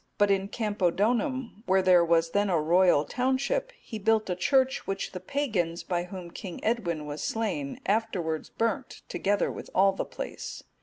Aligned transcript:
But 0.17 0.31
in 0.31 0.47
Campodonum,(242) 0.49 1.63
where 1.67 1.81
there 1.83 2.03
was 2.03 2.31
then 2.31 2.49
a 2.49 2.59
royal 2.59 3.05
township, 3.05 3.71
he 3.79 3.99
built 3.99 4.31
a 4.31 4.35
church 4.35 4.87
which 4.87 5.11
the 5.11 5.19
pagans, 5.19 5.83
by 5.83 6.05
whom 6.05 6.31
King 6.31 6.59
Edwin 6.65 7.05
was 7.05 7.23
slain, 7.23 7.79
afterwards 7.85 8.49
burnt, 8.49 9.03
together 9.07 9.51
with 9.51 9.69
all 9.75 9.91
the 9.91 10.03
place. 10.03 10.63